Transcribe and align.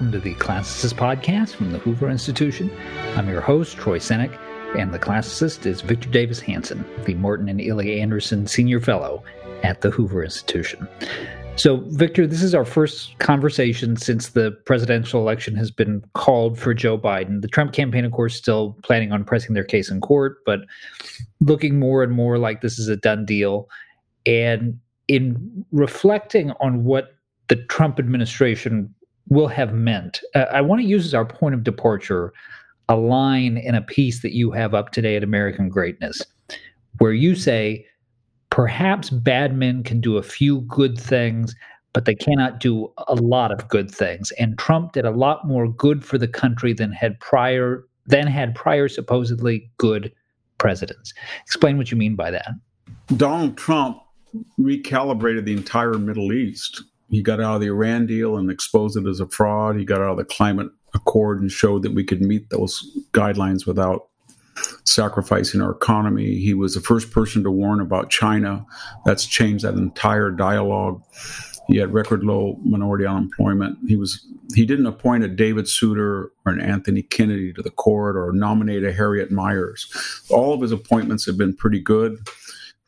welcome 0.00 0.18
to 0.18 0.18
the 0.18 0.34
Classicist 0.36 0.94
podcast 0.94 1.54
from 1.54 1.72
the 1.72 1.78
Hoover 1.78 2.08
Institution. 2.08 2.70
I'm 3.16 3.28
your 3.28 3.42
host, 3.42 3.76
Troy 3.76 3.98
Senik, 3.98 4.34
and 4.74 4.94
the 4.94 4.98
classicist 4.98 5.66
is 5.66 5.82
Victor 5.82 6.08
Davis 6.08 6.40
Hanson, 6.40 6.86
the 7.04 7.12
Martin 7.16 7.50
and 7.50 7.60
Illie 7.60 8.00
Anderson 8.00 8.46
Senior 8.46 8.80
Fellow 8.80 9.22
at 9.62 9.82
the 9.82 9.90
Hoover 9.90 10.24
Institution. 10.24 10.88
So, 11.56 11.84
Victor, 11.88 12.26
this 12.26 12.42
is 12.42 12.54
our 12.54 12.64
first 12.64 13.18
conversation 13.18 13.94
since 13.94 14.30
the 14.30 14.52
presidential 14.64 15.20
election 15.20 15.54
has 15.56 15.70
been 15.70 16.02
called 16.14 16.58
for 16.58 16.72
Joe 16.72 16.96
Biden. 16.96 17.42
The 17.42 17.48
Trump 17.48 17.74
campaign, 17.74 18.06
of 18.06 18.12
course, 18.12 18.34
still 18.34 18.78
planning 18.82 19.12
on 19.12 19.22
pressing 19.22 19.52
their 19.52 19.64
case 19.64 19.90
in 19.90 20.00
court, 20.00 20.38
but 20.46 20.60
looking 21.40 21.78
more 21.78 22.02
and 22.02 22.12
more 22.12 22.38
like 22.38 22.62
this 22.62 22.78
is 22.78 22.88
a 22.88 22.96
done 22.96 23.26
deal. 23.26 23.68
And 24.24 24.80
in 25.08 25.66
reflecting 25.72 26.52
on 26.52 26.84
what 26.84 27.16
the 27.48 27.56
Trump 27.56 27.98
administration 27.98 28.94
will 29.30 29.48
have 29.48 29.72
meant. 29.72 30.20
Uh, 30.34 30.46
I 30.52 30.60
want 30.60 30.82
to 30.82 30.86
use 30.86 31.06
as 31.06 31.14
our 31.14 31.24
point 31.24 31.54
of 31.54 31.64
departure 31.64 32.32
a 32.88 32.96
line 32.96 33.56
in 33.56 33.74
a 33.74 33.82
piece 33.82 34.20
that 34.22 34.32
you 34.32 34.50
have 34.50 34.74
up 34.74 34.90
today 34.90 35.16
at 35.16 35.22
American 35.22 35.68
Greatness, 35.68 36.22
where 36.98 37.12
you 37.12 37.36
say, 37.36 37.86
perhaps 38.50 39.10
bad 39.10 39.56
men 39.56 39.84
can 39.84 40.00
do 40.00 40.16
a 40.16 40.22
few 40.22 40.62
good 40.62 40.98
things, 40.98 41.54
but 41.92 42.04
they 42.04 42.16
cannot 42.16 42.58
do 42.58 42.92
a 43.06 43.14
lot 43.14 43.52
of 43.52 43.68
good 43.68 43.90
things. 43.90 44.32
And 44.32 44.58
Trump 44.58 44.92
did 44.92 45.04
a 45.04 45.12
lot 45.12 45.46
more 45.46 45.68
good 45.72 46.04
for 46.04 46.18
the 46.18 46.28
country 46.28 46.72
than 46.72 46.92
had 46.92 47.18
prior 47.20 47.84
than 48.06 48.26
had 48.26 48.56
prior 48.56 48.88
supposedly 48.88 49.70
good 49.78 50.12
presidents. 50.58 51.14
Explain 51.44 51.78
what 51.78 51.92
you 51.92 51.96
mean 51.96 52.16
by 52.16 52.32
that. 52.32 52.50
Donald 53.16 53.56
Trump 53.56 53.98
recalibrated 54.58 55.44
the 55.44 55.52
entire 55.52 55.94
Middle 55.94 56.32
East 56.32 56.82
he 57.10 57.22
got 57.22 57.40
out 57.40 57.56
of 57.56 57.60
the 57.60 57.66
Iran 57.66 58.06
deal 58.06 58.36
and 58.36 58.50
exposed 58.50 58.96
it 58.96 59.06
as 59.06 59.20
a 59.20 59.28
fraud. 59.28 59.76
He 59.76 59.84
got 59.84 60.00
out 60.00 60.12
of 60.12 60.16
the 60.16 60.24
climate 60.24 60.68
accord 60.94 61.40
and 61.40 61.50
showed 61.50 61.82
that 61.82 61.94
we 61.94 62.04
could 62.04 62.20
meet 62.20 62.50
those 62.50 62.84
guidelines 63.12 63.66
without 63.66 64.08
sacrificing 64.84 65.60
our 65.60 65.72
economy. 65.72 66.36
He 66.36 66.54
was 66.54 66.74
the 66.74 66.80
first 66.80 67.10
person 67.10 67.42
to 67.44 67.50
warn 67.50 67.80
about 67.80 68.10
China. 68.10 68.64
That's 69.04 69.26
changed 69.26 69.64
that 69.64 69.74
entire 69.74 70.30
dialogue. 70.30 71.02
He 71.68 71.76
had 71.76 71.92
record 71.92 72.24
low 72.24 72.58
minority 72.64 73.06
unemployment. 73.06 73.78
He 73.86 73.96
was 73.96 74.26
he 74.54 74.66
didn't 74.66 74.86
appoint 74.86 75.22
a 75.22 75.28
David 75.28 75.68
Souter 75.68 76.32
or 76.44 76.52
an 76.52 76.60
Anthony 76.60 77.02
Kennedy 77.02 77.52
to 77.52 77.62
the 77.62 77.70
court 77.70 78.16
or 78.16 78.32
nominate 78.32 78.82
a 78.82 78.92
Harriet 78.92 79.30
Miers. 79.30 79.86
All 80.30 80.52
of 80.52 80.60
his 80.60 80.72
appointments 80.72 81.24
have 81.26 81.38
been 81.38 81.54
pretty 81.54 81.80
good. 81.80 82.18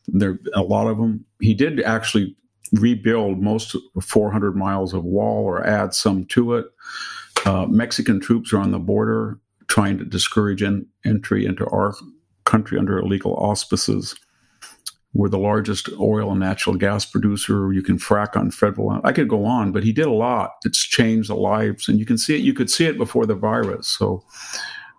There 0.08 0.38
a 0.54 0.62
lot 0.62 0.88
of 0.88 0.98
them. 0.98 1.24
He 1.40 1.54
did 1.54 1.80
actually 1.80 2.36
rebuild 2.72 3.40
most 3.40 3.76
400 4.00 4.56
miles 4.56 4.94
of 4.94 5.04
wall 5.04 5.44
or 5.44 5.66
add 5.66 5.94
some 5.94 6.24
to 6.26 6.54
it. 6.54 6.66
Uh, 7.44 7.66
Mexican 7.66 8.20
troops 8.20 8.52
are 8.52 8.58
on 8.58 8.70
the 8.70 8.78
border 8.78 9.38
trying 9.68 9.98
to 9.98 10.04
discourage 10.04 10.62
en- 10.62 10.86
entry 11.04 11.44
into 11.44 11.66
our 11.66 11.94
country 12.44 12.78
under 12.78 12.98
illegal 12.98 13.34
auspices. 13.34 14.14
We're 15.14 15.28
the 15.28 15.38
largest 15.38 15.90
oil 16.00 16.30
and 16.30 16.40
natural 16.40 16.76
gas 16.76 17.04
producer. 17.04 17.72
You 17.72 17.82
can 17.82 17.98
frack 17.98 18.34
on 18.36 18.50
federal. 18.50 19.00
I 19.04 19.12
could 19.12 19.28
go 19.28 19.44
on, 19.44 19.72
but 19.72 19.84
he 19.84 19.92
did 19.92 20.06
a 20.06 20.12
lot. 20.12 20.52
It's 20.64 20.82
changed 20.82 21.28
the 21.28 21.34
lives, 21.34 21.86
and 21.88 21.98
you 21.98 22.06
can 22.06 22.16
see 22.16 22.34
it. 22.34 22.40
You 22.40 22.54
could 22.54 22.70
see 22.70 22.86
it 22.86 22.96
before 22.96 23.26
the 23.26 23.34
virus. 23.34 23.88
So, 23.88 24.24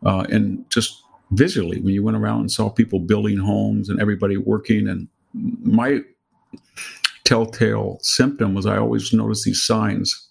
uh, 0.06 0.26
and 0.30 0.70
just 0.70 1.02
visually, 1.32 1.82
when 1.82 1.96
you 1.96 2.04
went 2.04 2.18
around 2.18 2.42
and 2.42 2.52
saw 2.52 2.70
people 2.70 3.00
building 3.00 3.38
homes 3.38 3.90
and 3.90 4.00
everybody 4.00 4.38
working, 4.38 4.88
and 4.88 5.08
my 5.34 6.02
telltale 7.34 7.98
symptom 8.04 8.54
was 8.54 8.68
I 8.68 8.78
always 8.78 9.12
noticed 9.12 9.44
these 9.44 9.66
signs 9.66 10.28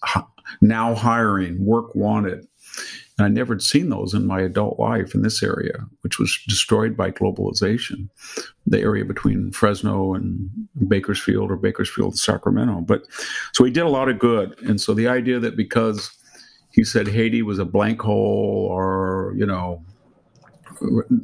now 0.61 0.95
hiring, 0.95 1.65
work 1.65 1.93
wanted. 1.95 2.47
And 3.17 3.25
I 3.25 3.27
never 3.27 3.55
had 3.55 3.61
seen 3.61 3.89
those 3.89 4.13
in 4.13 4.25
my 4.25 4.39
adult 4.39 4.79
life 4.79 5.13
in 5.13 5.21
this 5.21 5.43
area, 5.43 5.85
which 6.01 6.17
was 6.17 6.33
destroyed 6.47 6.95
by 6.95 7.11
globalization, 7.11 8.07
the 8.65 8.79
area 8.79 9.03
between 9.03 9.51
Fresno 9.51 10.13
and 10.13 10.49
Bakersfield 10.87 11.51
or 11.51 11.57
Bakersfield 11.57 12.13
and 12.13 12.19
Sacramento. 12.19 12.79
But 12.79 13.03
so 13.51 13.65
he 13.65 13.71
did 13.71 13.83
a 13.83 13.89
lot 13.89 14.07
of 14.07 14.17
good. 14.17 14.57
And 14.61 14.79
so 14.79 14.93
the 14.93 15.09
idea 15.09 15.39
that 15.41 15.57
because 15.57 16.09
he 16.71 16.85
said 16.85 17.09
Haiti 17.09 17.41
was 17.41 17.59
a 17.59 17.65
blank 17.65 18.01
hole 18.01 18.67
or, 18.71 19.33
you 19.35 19.45
know, 19.45 19.83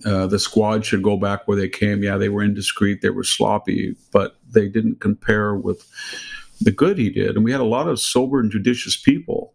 uh, 0.06 0.28
the 0.28 0.40
squad 0.40 0.86
should 0.86 1.04
go 1.04 1.18
back 1.18 1.48
where 1.48 1.58
they 1.58 1.70
came. 1.70 2.04
Yeah, 2.04 2.18
they 2.18 2.30
were 2.30 2.44
indiscreet, 2.44 3.02
they 3.02 3.10
were 3.10 3.24
sloppy, 3.24 3.96
but 4.12 4.38
they 4.50 4.68
didn't 4.68 5.02
compare 5.02 5.56
with 5.56 5.88
the 6.62 6.72
good 6.72 6.98
he 6.98 7.10
did. 7.10 7.36
And 7.36 7.44
we 7.44 7.52
had 7.52 7.62
a 7.62 7.66
lot 7.66 7.88
of 7.88 8.00
sober 8.00 8.40
and 8.40 8.52
judicious 8.52 8.98
people 8.98 9.54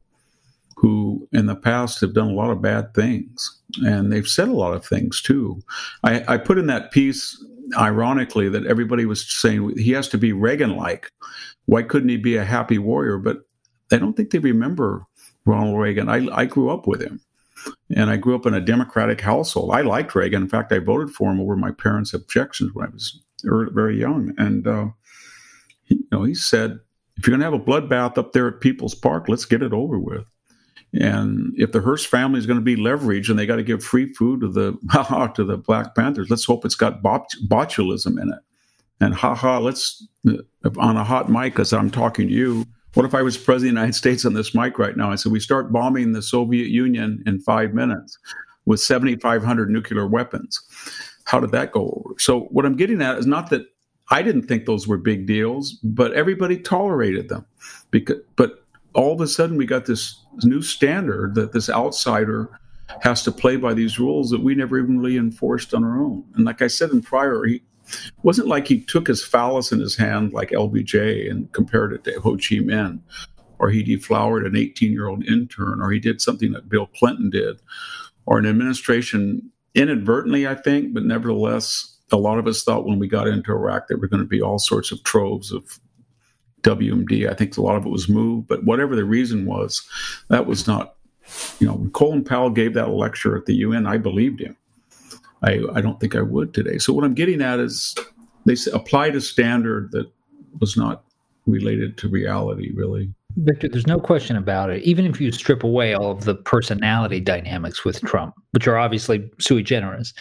who, 0.76 1.28
in 1.32 1.47
the 1.47 1.56
past, 1.56 2.00
have 2.00 2.15
done 2.15 2.28
a 2.28 2.34
lot 2.34 2.50
of 2.50 2.60
bad 2.60 2.94
things, 2.94 3.60
and 3.87 4.12
they've 4.12 4.28
said 4.28 4.48
a 4.48 4.53
lot 4.53 4.75
of 4.75 4.84
things 4.84 5.22
too. 5.22 5.62
I, 6.03 6.34
I 6.34 6.36
put 6.36 6.59
in 6.59 6.66
that 6.66 6.91
piece, 6.91 7.42
ironically, 7.78 8.48
that 8.48 8.66
everybody 8.66 9.06
was 9.06 9.25
saying 9.41 9.78
he 9.78 9.92
has 9.92 10.09
to 10.09 10.19
be 10.19 10.32
Reagan-like. 10.32 11.10
Why 11.66 11.82
couldn't 11.82 12.10
he 12.10 12.16
be 12.16 12.36
a 12.36 12.44
happy 12.44 12.78
warrior? 12.78 13.19
But 13.19 13.38
I 13.92 13.98
don't 13.98 14.15
think 14.15 14.31
they 14.31 14.38
remember 14.38 15.06
Ronald 15.47 15.78
Reagan. 15.78 16.09
I, 16.09 16.26
I 16.34 16.44
grew 16.44 16.71
up 16.71 16.86
with 16.86 17.00
him. 17.00 17.21
And 17.94 18.10
I 18.10 18.16
grew 18.16 18.34
up 18.34 18.47
in 18.47 18.54
a 18.54 18.60
Democratic 18.60 19.20
household. 19.20 19.72
I 19.72 19.82
liked 19.82 20.14
Reagan. 20.14 20.42
In 20.42 20.48
fact, 20.48 20.72
I 20.72 20.78
voted 20.78 21.10
for 21.10 21.30
him 21.30 21.41
over 21.41 21.56
my 21.56 21.70
parents' 21.70 22.14
objections 22.14 22.72
when 22.75 22.86
I 22.86 22.91
was 22.91 23.20
very 23.42 23.98
young. 23.98 24.34
And 24.38 24.66
uh, 24.66 24.86
he, 25.84 25.97
you 25.97 26.08
know, 26.10 26.22
he 26.24 26.34
said, 26.34 26.80
"If 27.16 27.26
you're 27.26 27.36
going 27.36 27.41
to 27.41 27.56
have 27.56 27.60
a 27.60 27.64
bloodbath 27.64 28.19
up 28.19 28.32
there 28.32 28.48
at 28.48 28.60
People's 28.60 28.94
Park, 28.94 29.28
let's 29.28 29.44
get 29.44 29.62
it 29.62 29.72
over 29.72 29.98
with." 29.98 30.24
And 30.94 31.53
if 31.56 31.72
the 31.72 31.80
Hearst 31.80 32.06
family 32.06 32.38
is 32.38 32.47
going 32.47 32.58
to 32.58 32.64
be 32.64 32.76
leveraged 32.76 33.28
and 33.28 33.38
they 33.38 33.47
got 33.47 33.56
to 33.56 33.64
give 33.64 33.82
free 33.82 34.12
food 34.12 34.41
to 34.42 34.48
the 34.48 34.72
to 35.34 35.44
the 35.44 35.56
Black 35.56 35.94
Panthers, 35.94 36.30
let's 36.30 36.44
hope 36.44 36.64
it's 36.64 36.76
got 36.76 37.03
bot- 37.03 37.34
botulism 37.48 38.20
in 38.20 38.32
it. 38.32 38.38
And 39.00 39.14
haha, 39.14 39.58
let's 39.58 40.06
uh, 40.28 40.38
on 40.78 40.97
a 40.97 41.04
hot 41.04 41.30
mic 41.30 41.58
as 41.58 41.72
I'm 41.72 41.91
talking 41.91 42.28
to 42.28 42.32
you, 42.32 42.64
what 42.94 43.05
if 43.05 43.15
I 43.15 43.22
was 43.22 43.37
president 43.37 43.71
of 43.71 43.75
the 43.75 43.81
United 43.81 43.94
States 43.94 44.25
on 44.25 44.34
this 44.34 44.55
mic 44.55 44.78
right 44.78 44.97
now? 44.97 45.10
I 45.10 45.16
said, 45.16 45.32
we 45.32 45.41
start 45.41 45.72
bombing 45.72 46.12
the 46.12 46.22
Soviet 46.22 46.69
Union 46.69 47.22
in 47.27 47.41
five 47.41 47.75
minutes 47.75 48.19
with 48.66 48.81
7,500 48.81 49.69
nuclear 49.69 50.06
weapons. 50.06 50.60
How 51.25 51.41
did 51.41 51.50
that 51.53 51.72
go 51.72 52.03
over? 52.04 52.15
So, 52.19 52.43
what 52.50 52.65
I'm 52.65 52.77
getting 52.77 53.03
at 53.03 53.19
is 53.19 53.27
not 53.27 53.50
that 53.50 53.62
I 54.10 54.22
didn't 54.22 54.43
think 54.43 54.66
those 54.66 54.87
were 54.87 54.99
big 54.99 55.27
deals, 55.27 55.72
but 55.83 56.12
everybody 56.12 56.59
tolerated 56.59 57.28
them. 57.28 57.47
Because, 57.91 58.19
but 58.37 58.62
all 58.94 59.12
of 59.12 59.21
a 59.21 59.27
sudden, 59.27 59.56
we 59.56 59.66
got 59.66 59.87
this 59.87 60.22
new 60.43 60.62
standard 60.62 61.34
that 61.34 61.53
this 61.53 61.71
outsider 61.71 62.60
has 63.00 63.22
to 63.25 63.33
play 63.33 63.56
by 63.56 63.75
these 63.75 63.99
rules 63.99 64.31
that 64.31 64.43
we 64.43 64.54
never 64.54 64.78
even 64.78 64.99
really 64.99 65.16
enforced 65.16 65.75
on 65.75 65.83
our 65.83 66.00
own. 66.00 66.25
And 66.34 66.44
like 66.44 66.62
I 66.62 66.66
said 66.66 66.91
in 66.91 67.03
prior, 67.03 67.44
he, 67.87 68.11
wasn't 68.22 68.49
like 68.49 68.67
he 68.67 68.81
took 68.81 69.06
his 69.06 69.25
phallus 69.25 69.72
in 69.72 69.81
his 69.81 69.97
hand 69.97 70.33
like 70.33 70.50
LBJ 70.50 71.31
and 71.31 71.50
compared 71.53 71.93
it 71.93 72.05
to 72.05 72.21
Ho 72.21 72.33
Chi 72.33 72.56
Minh, 72.56 73.00
or 73.59 73.71
he 73.71 73.83
deflowered 73.83 74.47
an 74.47 74.56
18 74.56 74.93
year 74.93 75.09
old 75.09 75.25
intern, 75.27 75.81
or 75.81 75.91
he 75.91 75.99
did 75.99 76.21
something 76.21 76.53
that 76.53 76.69
Bill 76.69 76.87
Clinton 76.87 77.31
did, 77.31 77.61
or 78.27 78.39
an 78.39 78.47
administration 78.47 79.50
inadvertently, 79.75 80.47
I 80.47 80.55
think, 80.55 80.95
but 80.95 81.05
nevertheless, 81.05 81.99
a 82.12 82.17
lot 82.17 82.39
of 82.39 82.47
us 82.47 82.62
thought 82.62 82.87
when 82.87 82.99
we 82.99 83.09
got 83.09 83.27
into 83.27 83.53
Iraq 83.53 83.89
there 83.89 83.97
were 83.97 84.09
going 84.09 84.22
to 84.22 84.28
be 84.28 84.41
all 84.41 84.59
sorts 84.59 84.93
of 84.93 85.03
troves 85.03 85.53
of 85.53 85.81
WMD. 86.62 87.31
I 87.31 87.34
think 87.34 87.56
a 87.56 87.62
lot 87.62 87.77
of 87.77 87.87
it 87.87 87.91
was 87.91 88.09
moved, 88.09 88.49
but 88.49 88.65
whatever 88.65 88.97
the 88.97 89.05
reason 89.05 89.47
was, 89.47 89.87
that 90.28 90.47
was 90.47 90.66
not, 90.66 90.97
you 91.61 91.66
know, 91.66 91.89
Colin 91.93 92.25
Powell 92.25 92.51
gave 92.51 92.75
that 92.75 92.91
lecture 92.91 93.37
at 93.37 93.47
the 93.47 93.54
UN, 93.57 93.87
I 93.87 93.98
believed 93.98 94.41
him. 94.41 94.57
I, 95.44 95.60
I 95.74 95.80
don't 95.80 96.00
think 96.00 96.14
I 96.16 96.22
would 96.22 96.54
today. 96.54 96.78
So 96.78 96.92
what 96.92 97.04
I'm 97.04 97.14
getting 97.14 97.42
at 97.42 97.60
is 97.60 97.94
they 98.46 98.56
applied 98.72 99.14
a 99.14 99.20
standard 99.20 99.92
that 99.92 100.10
was 100.60 100.76
not 100.76 101.04
related 101.46 101.98
to 101.98 102.08
reality, 102.08 102.72
really. 102.74 103.12
Victor, 103.36 103.68
there's 103.68 103.86
no 103.86 103.98
question 103.98 104.36
about 104.36 104.70
it. 104.70 104.82
Even 104.82 105.06
if 105.06 105.20
you 105.20 105.32
strip 105.32 105.64
away 105.64 105.92
all 105.92 106.10
of 106.10 106.24
the 106.24 106.34
personality 106.34 107.20
dynamics 107.20 107.84
with 107.84 108.00
Trump, 108.02 108.34
which 108.52 108.66
are 108.68 108.78
obviously 108.78 109.28
sui 109.38 109.62
generis, 109.62 110.14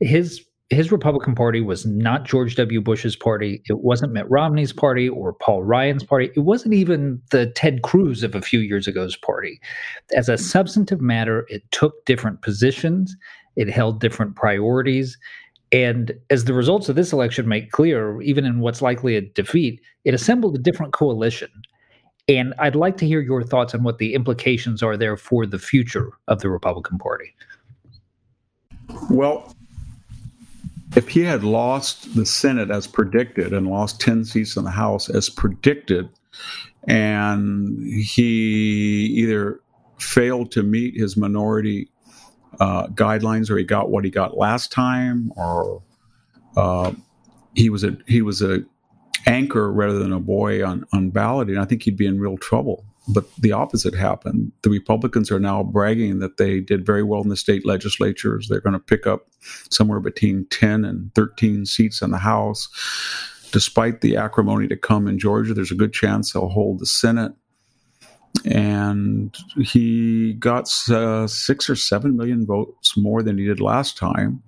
his 0.00 0.44
his 0.70 0.90
Republican 0.90 1.34
Party 1.34 1.60
was 1.60 1.84
not 1.84 2.24
George 2.24 2.54
W. 2.54 2.80
Bush's 2.80 3.14
party. 3.14 3.62
It 3.68 3.80
wasn't 3.80 4.12
Mitt 4.12 4.30
Romney's 4.30 4.72
party 4.72 5.06
or 5.06 5.34
Paul 5.34 5.62
Ryan's 5.64 6.02
party. 6.02 6.30
It 6.34 6.40
wasn't 6.40 6.72
even 6.72 7.20
the 7.30 7.46
Ted 7.46 7.82
Cruz 7.82 8.22
of 8.22 8.34
a 8.34 8.40
few 8.40 8.60
years 8.60 8.88
ago's 8.88 9.16
party. 9.16 9.60
As 10.14 10.30
a 10.30 10.38
substantive 10.38 11.02
matter, 11.02 11.44
it 11.50 11.70
took 11.72 12.04
different 12.06 12.40
positions 12.40 13.14
it 13.56 13.68
held 13.68 14.00
different 14.00 14.36
priorities. 14.36 15.18
And 15.72 16.12
as 16.30 16.44
the 16.44 16.54
results 16.54 16.88
of 16.88 16.96
this 16.96 17.12
election 17.12 17.48
make 17.48 17.70
clear, 17.70 18.20
even 18.20 18.44
in 18.44 18.60
what's 18.60 18.82
likely 18.82 19.16
a 19.16 19.22
defeat, 19.22 19.80
it 20.04 20.14
assembled 20.14 20.54
a 20.54 20.58
different 20.58 20.92
coalition. 20.92 21.50
And 22.28 22.54
I'd 22.58 22.76
like 22.76 22.98
to 22.98 23.06
hear 23.06 23.20
your 23.20 23.42
thoughts 23.42 23.74
on 23.74 23.82
what 23.82 23.98
the 23.98 24.14
implications 24.14 24.82
are 24.82 24.96
there 24.96 25.16
for 25.16 25.46
the 25.46 25.58
future 25.58 26.12
of 26.28 26.40
the 26.40 26.50
Republican 26.50 26.98
Party. 26.98 27.34
Well, 29.10 29.54
if 30.94 31.08
he 31.08 31.20
had 31.20 31.42
lost 31.42 32.14
the 32.14 32.26
Senate 32.26 32.70
as 32.70 32.86
predicted 32.86 33.52
and 33.52 33.66
lost 33.66 34.00
10 34.00 34.24
seats 34.24 34.56
in 34.56 34.64
the 34.64 34.70
House 34.70 35.08
as 35.08 35.30
predicted, 35.30 36.08
and 36.86 37.78
he 37.86 39.06
either 39.16 39.60
failed 39.98 40.50
to 40.52 40.62
meet 40.62 40.94
his 40.96 41.16
minority 41.16 41.88
uh, 42.60 42.88
guidelines, 42.88 43.50
or 43.50 43.56
he 43.56 43.64
got 43.64 43.90
what 43.90 44.04
he 44.04 44.10
got 44.10 44.36
last 44.36 44.72
time, 44.72 45.32
or 45.36 45.82
uh, 46.56 46.92
he 47.54 47.70
was 47.70 47.84
a 47.84 47.96
he 48.06 48.22
was 48.22 48.42
a 48.42 48.64
anchor 49.26 49.70
rather 49.72 49.98
than 49.98 50.12
a 50.12 50.20
boy 50.20 50.64
on 50.64 50.84
on 50.92 51.10
balloting, 51.10 51.58
I 51.58 51.64
think 51.64 51.82
he'd 51.82 51.96
be 51.96 52.06
in 52.06 52.20
real 52.20 52.36
trouble. 52.38 52.84
But 53.08 53.34
the 53.36 53.52
opposite 53.52 53.94
happened. 53.94 54.52
The 54.62 54.70
Republicans 54.70 55.30
are 55.32 55.40
now 55.40 55.64
bragging 55.64 56.20
that 56.20 56.36
they 56.36 56.60
did 56.60 56.86
very 56.86 57.02
well 57.02 57.20
in 57.20 57.30
the 57.30 57.36
state 57.36 57.66
legislatures. 57.66 58.46
They're 58.48 58.60
going 58.60 58.74
to 58.74 58.78
pick 58.78 59.08
up 59.08 59.26
somewhere 59.70 59.98
between 59.98 60.46
10 60.50 60.84
and 60.84 61.12
13 61.16 61.66
seats 61.66 62.00
in 62.00 62.12
the 62.12 62.18
House. 62.18 62.68
Despite 63.50 64.02
the 64.02 64.16
acrimony 64.16 64.68
to 64.68 64.76
come 64.76 65.08
in 65.08 65.18
Georgia, 65.18 65.52
there's 65.52 65.72
a 65.72 65.76
good 65.76 65.92
chance 65.92 66.32
they'll 66.32 66.48
hold 66.48 66.78
the 66.78 66.86
Senate 66.86 67.32
and 68.44 69.36
he 69.60 70.34
got 70.34 70.68
uh, 70.90 71.26
six 71.26 71.68
or 71.68 71.76
seven 71.76 72.16
million 72.16 72.46
votes 72.46 72.96
more 72.96 73.22
than 73.22 73.38
he 73.38 73.44
did 73.44 73.60
last 73.60 73.96
time. 73.96 74.42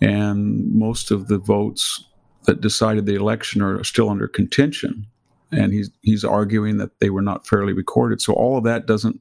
And 0.00 0.72
most 0.72 1.10
of 1.10 1.28
the 1.28 1.38
votes 1.38 2.04
that 2.44 2.60
decided 2.60 3.06
the 3.06 3.16
election 3.16 3.60
are 3.60 3.82
still 3.84 4.08
under 4.08 4.28
contention. 4.28 5.06
And 5.50 5.72
he's 5.72 5.90
he's 6.02 6.24
arguing 6.24 6.76
that 6.78 7.00
they 7.00 7.10
were 7.10 7.22
not 7.22 7.46
fairly 7.46 7.72
recorded. 7.72 8.20
So 8.20 8.32
all 8.34 8.58
of 8.58 8.64
that 8.64 8.86
doesn't 8.86 9.20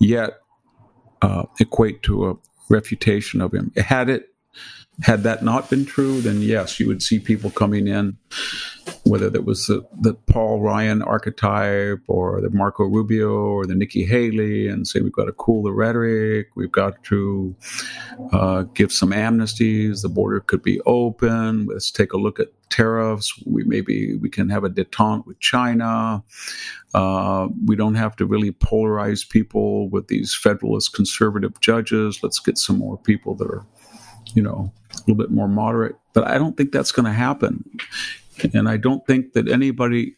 yet 0.00 0.40
uh, 1.22 1.44
equate 1.60 2.02
to 2.02 2.30
a 2.30 2.34
refutation 2.68 3.40
of 3.40 3.52
him. 3.52 3.72
Had 3.76 4.08
it 4.08 4.28
had 5.02 5.24
that 5.24 5.44
not 5.44 5.68
been 5.68 5.84
true, 5.84 6.20
then 6.20 6.40
yes, 6.40 6.80
you 6.80 6.86
would 6.86 7.02
see 7.02 7.18
people 7.18 7.50
coming 7.50 7.86
in, 7.86 8.16
whether 9.04 9.28
that 9.28 9.44
was 9.44 9.66
the, 9.66 9.86
the 10.00 10.14
Paul 10.14 10.60
Ryan 10.60 11.02
archetype 11.02 12.02
or 12.08 12.40
the 12.40 12.50
Marco 12.50 12.84
Rubio 12.84 13.30
or 13.30 13.66
the 13.66 13.74
Nikki 13.74 14.06
Haley, 14.06 14.68
and 14.68 14.88
say 14.88 15.00
we've 15.00 15.12
got 15.12 15.26
to 15.26 15.32
cool 15.32 15.62
the 15.62 15.72
rhetoric, 15.72 16.48
we've 16.54 16.72
got 16.72 17.02
to 17.04 17.54
uh, 18.32 18.62
give 18.62 18.90
some 18.90 19.10
amnesties, 19.10 20.00
the 20.00 20.08
border 20.08 20.40
could 20.40 20.62
be 20.62 20.80
open. 20.86 21.66
Let's 21.66 21.90
take 21.90 22.12
a 22.14 22.18
look 22.18 22.40
at 22.40 22.48
tariffs. 22.70 23.32
We 23.46 23.64
maybe 23.64 24.14
we 24.14 24.28
can 24.28 24.48
have 24.48 24.64
a 24.64 24.70
detente 24.70 25.26
with 25.26 25.38
China. 25.40 26.22
Uh, 26.94 27.48
we 27.64 27.76
don't 27.76 27.94
have 27.94 28.16
to 28.16 28.26
really 28.26 28.52
polarize 28.52 29.28
people 29.28 29.88
with 29.90 30.08
these 30.08 30.34
federalist 30.34 30.94
conservative 30.94 31.60
judges. 31.60 32.22
Let's 32.22 32.38
get 32.38 32.58
some 32.58 32.78
more 32.78 32.96
people 32.96 33.34
that 33.36 33.46
are 33.46 33.64
you 34.36 34.42
know, 34.42 34.70
a 34.92 34.98
little 35.00 35.16
bit 35.16 35.30
more 35.30 35.48
moderate. 35.48 35.96
But 36.12 36.28
I 36.28 36.38
don't 36.38 36.56
think 36.56 36.70
that's 36.70 36.92
going 36.92 37.06
to 37.06 37.12
happen. 37.12 37.64
And 38.52 38.68
I 38.68 38.76
don't 38.76 39.04
think 39.06 39.32
that 39.32 39.48
anybody 39.48 40.14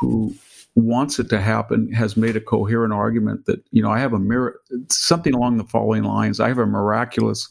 who 0.00 0.34
wants 0.74 1.18
it 1.18 1.28
to 1.28 1.40
happen 1.40 1.92
has 1.92 2.16
made 2.16 2.34
a 2.34 2.40
coherent 2.40 2.94
argument 2.94 3.44
that, 3.44 3.62
you 3.70 3.82
know, 3.82 3.90
I 3.90 3.98
have 3.98 4.14
a 4.14 4.18
mirror, 4.18 4.58
something 4.88 5.34
along 5.34 5.58
the 5.58 5.64
following 5.64 6.02
lines. 6.02 6.40
I 6.40 6.48
have 6.48 6.58
a 6.58 6.66
miraculous 6.66 7.48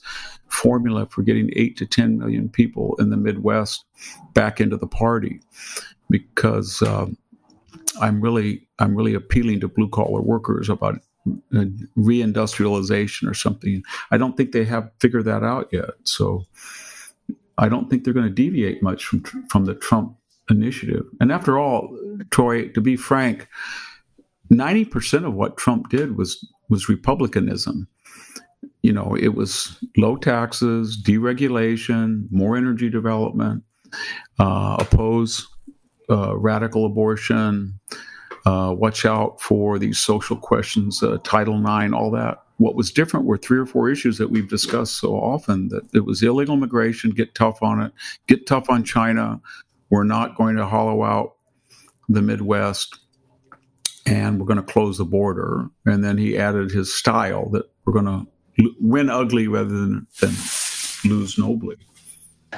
formula 0.47 1.05
for 1.05 1.21
getting 1.21 1.51
eight 1.55 1.77
to 1.77 1.85
10 1.85 2.17
million 2.17 2.49
people 2.49 2.95
in 2.97 3.11
the 3.11 3.17
Midwest 3.17 3.85
back 4.33 4.59
into 4.59 4.75
the 4.75 4.87
party 4.87 5.39
because 6.09 6.81
um, 6.81 7.15
I'm 8.01 8.19
really, 8.21 8.67
I'm 8.79 8.95
really 8.95 9.13
appealing 9.13 9.59
to 9.61 9.67
blue 9.67 9.87
collar 9.87 10.21
workers 10.21 10.67
about 10.67 10.99
reindustrialization 11.97 13.29
or 13.29 13.33
something. 13.33 13.83
I 14.11 14.17
don't 14.17 14.35
think 14.35 14.51
they 14.51 14.65
have 14.65 14.89
figured 14.99 15.25
that 15.25 15.43
out 15.43 15.69
yet. 15.71 15.91
So 16.03 16.45
I 17.57 17.69
don't 17.69 17.89
think 17.89 18.03
they're 18.03 18.13
going 18.13 18.27
to 18.27 18.33
deviate 18.33 18.81
much 18.83 19.05
from 19.05 19.23
from 19.49 19.65
the 19.65 19.75
Trump 19.75 20.17
initiative. 20.49 21.05
And 21.19 21.31
after 21.31 21.57
all, 21.57 21.97
Troy, 22.31 22.67
to 22.69 22.81
be 22.81 22.95
frank, 22.97 23.47
ninety 24.49 24.85
percent 24.85 25.25
of 25.25 25.33
what 25.33 25.57
Trump 25.57 25.89
did 25.89 26.17
was 26.17 26.45
was 26.69 26.89
republicanism. 26.89 27.87
You 28.81 28.91
know, 28.91 29.15
it 29.17 29.35
was 29.35 29.81
low 29.95 30.17
taxes, 30.17 31.01
deregulation, 31.01 32.27
more 32.31 32.57
energy 32.57 32.89
development, 32.89 33.63
uh, 34.39 34.75
oppose 34.79 35.47
uh, 36.09 36.35
radical 36.35 36.85
abortion, 36.85 37.79
uh, 38.45 38.73
watch 38.77 39.05
out 39.05 39.41
for 39.41 39.79
these 39.79 39.99
social 39.99 40.35
questions, 40.35 41.01
uh, 41.01 41.17
Title 41.23 41.57
IX, 41.59 41.93
all 41.93 42.11
that. 42.11 42.39
What 42.57 42.75
was 42.75 42.91
different 42.91 43.25
were 43.25 43.37
three 43.37 43.57
or 43.57 43.65
four 43.65 43.89
issues 43.89 44.17
that 44.17 44.29
we've 44.29 44.49
discussed 44.49 44.97
so 44.97 45.15
often 45.15 45.69
that 45.69 45.83
it 45.93 46.05
was 46.05 46.21
illegal 46.21 46.55
immigration, 46.55 47.11
get 47.11 47.35
tough 47.35 47.63
on 47.63 47.81
it, 47.81 47.91
get 48.27 48.45
tough 48.45 48.69
on 48.69 48.83
China. 48.83 49.41
We're 49.89 50.03
not 50.03 50.35
going 50.35 50.55
to 50.57 50.65
hollow 50.65 51.03
out 51.03 51.35
the 52.09 52.21
Midwest 52.21 52.99
and 54.05 54.39
we're 54.39 54.45
going 54.45 54.57
to 54.57 54.63
close 54.63 54.97
the 54.97 55.05
border. 55.05 55.69
And 55.85 56.03
then 56.03 56.17
he 56.17 56.37
added 56.37 56.71
his 56.71 56.93
style 56.93 57.49
that 57.51 57.69
we're 57.85 57.93
going 57.93 58.05
to 58.05 58.27
win 58.79 59.09
ugly 59.09 59.47
rather 59.47 59.69
than, 59.69 60.07
than 60.19 60.33
lose 61.05 61.37
nobly. 61.37 61.77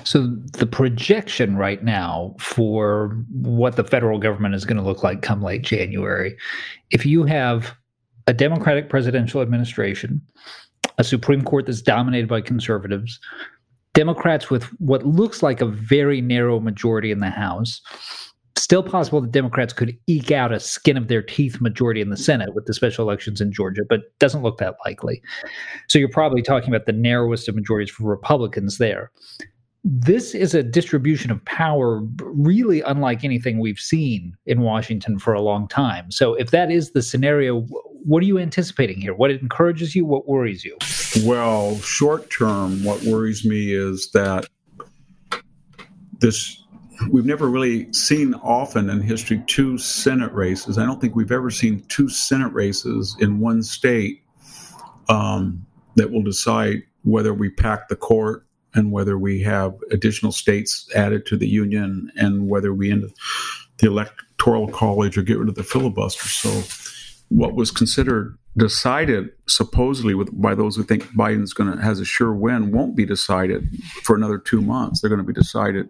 So 0.03 0.27
the 0.53 0.65
projection 0.65 1.57
right 1.57 1.83
now 1.83 2.35
for 2.39 3.23
what 3.31 3.75
the 3.75 3.83
federal 3.83 4.19
government 4.19 4.55
is 4.55 4.65
going 4.65 4.77
to 4.77 4.83
look 4.83 5.03
like 5.03 5.21
come 5.21 5.41
late 5.41 5.63
January, 5.63 6.35
if 6.91 7.05
you 7.05 7.23
have 7.23 7.75
a 8.27 8.33
Democratic 8.33 8.89
presidential 8.89 9.41
administration, 9.41 10.21
a 10.97 11.03
Supreme 11.03 11.43
Court 11.43 11.65
that's 11.65 11.81
dominated 11.81 12.27
by 12.27 12.41
conservatives, 12.41 13.19
Democrats 13.93 14.49
with 14.49 14.63
what 14.79 15.05
looks 15.05 15.41
like 15.41 15.61
a 15.61 15.65
very 15.65 16.21
narrow 16.21 16.59
majority 16.59 17.11
in 17.11 17.19
the 17.19 17.29
House, 17.29 17.81
still 18.57 18.83
possible 18.83 19.21
that 19.21 19.31
Democrats 19.31 19.73
could 19.73 19.97
eke 20.07 20.31
out 20.31 20.51
a 20.51 20.59
skin 20.59 20.97
of 20.97 21.07
their 21.07 21.21
teeth 21.21 21.61
majority 21.61 22.01
in 22.01 22.09
the 22.09 22.17
Senate 22.17 22.53
with 22.55 22.65
the 22.65 22.73
special 22.73 23.07
elections 23.07 23.39
in 23.39 23.51
Georgia, 23.51 23.83
but 23.87 24.01
doesn't 24.19 24.43
look 24.43 24.57
that 24.57 24.75
likely. 24.85 25.21
So 25.87 25.99
you're 25.99 26.09
probably 26.09 26.41
talking 26.41 26.69
about 26.73 26.85
the 26.85 26.93
narrowest 26.93 27.47
of 27.47 27.55
majorities 27.55 27.91
for 27.91 28.03
Republicans 28.03 28.77
there 28.77 29.11
this 29.87 30.33
is 30.33 30.55
a 30.55 30.63
distribution 30.63 31.29
of 31.29 31.45
power 31.45 32.01
really 32.23 32.81
unlike 32.81 33.23
anything 33.23 33.59
we've 33.59 33.79
seen 33.79 34.35
in 34.47 34.61
Washington 34.61 35.19
for 35.19 35.31
a 35.31 35.41
long 35.41 35.67
time. 35.67 36.09
So, 36.09 36.33
if 36.33 36.49
that 36.49 36.71
is 36.71 36.91
the 36.91 37.03
scenario, 37.03 37.61
what 37.61 38.23
are 38.23 38.25
you 38.25 38.39
anticipating 38.39 38.99
here? 38.99 39.13
What 39.13 39.29
encourages 39.29 39.95
you? 39.95 40.03
What 40.03 40.27
worries 40.27 40.65
you? 40.65 40.75
Well, 41.23 41.77
short 41.77 42.31
term, 42.31 42.83
what 42.83 43.03
worries 43.03 43.45
me 43.45 43.73
is 43.73 44.09
that 44.13 44.47
this 46.19 46.63
we've 47.11 47.25
never 47.25 47.47
really 47.47 47.91
seen 47.93 48.33
often 48.35 48.89
in 48.89 49.01
history 49.01 49.43
two 49.45 49.77
Senate 49.77 50.33
races. 50.33 50.79
I 50.79 50.85
don't 50.85 50.99
think 50.99 51.15
we've 51.15 51.31
ever 51.31 51.51
seen 51.51 51.81
two 51.89 52.09
Senate 52.09 52.53
races 52.53 53.15
in 53.19 53.39
one 53.39 53.61
state 53.61 54.23
um, 55.09 55.63
that 55.95 56.11
will 56.11 56.23
decide 56.23 56.81
whether 57.03 57.35
we 57.35 57.51
pack 57.51 57.87
the 57.87 57.95
court 57.95 58.44
and 58.75 58.91
whether 58.91 59.17
we 59.17 59.41
have 59.41 59.73
additional 59.91 60.31
states 60.31 60.87
added 60.95 61.25
to 61.25 61.37
the 61.37 61.47
union 61.47 62.11
and 62.15 62.47
whether 62.47 62.73
we 62.73 62.91
end 62.91 63.11
the 63.79 63.87
electoral 63.87 64.67
college 64.67 65.17
or 65.17 65.23
get 65.23 65.39
rid 65.39 65.49
of 65.49 65.55
the 65.55 65.63
filibuster. 65.63 66.27
So, 66.27 66.61
what 67.29 67.55
was 67.55 67.71
considered 67.71 68.37
decided 68.57 69.29
supposedly 69.47 70.13
with, 70.13 70.29
by 70.39 70.53
those 70.53 70.75
who 70.75 70.83
think 70.83 71.03
Biden's 71.15 71.53
going 71.53 71.75
to 71.75 71.83
has 71.83 71.99
a 71.99 72.05
sure 72.05 72.33
win 72.33 72.71
won't 72.71 72.95
be 72.95 73.05
decided 73.05 73.67
for 74.03 74.15
another 74.15 74.37
two 74.37 74.61
months. 74.61 75.01
They're 75.01 75.09
going 75.09 75.25
to 75.25 75.25
be 75.25 75.33
decided 75.33 75.89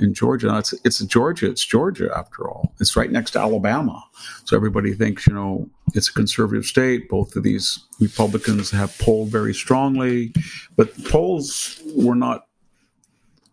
in 0.00 0.14
Georgia. 0.14 0.56
It's 0.58 0.72
it's 0.84 0.98
Georgia. 1.00 1.48
It's 1.48 1.64
Georgia 1.64 2.10
after 2.16 2.48
all. 2.48 2.74
It's 2.80 2.96
right 2.96 3.10
next 3.10 3.32
to 3.32 3.38
Alabama. 3.38 4.02
So 4.44 4.56
everybody 4.56 4.94
thinks 4.94 5.26
you 5.26 5.34
know 5.34 5.68
it's 5.94 6.08
a 6.08 6.12
conservative 6.12 6.64
state. 6.64 7.08
Both 7.08 7.36
of 7.36 7.42
these 7.42 7.78
Republicans 8.00 8.70
have 8.70 8.96
polled 8.98 9.28
very 9.28 9.54
strongly, 9.54 10.32
but 10.76 10.92
polls 11.04 11.80
were 11.94 12.14
not 12.14 12.46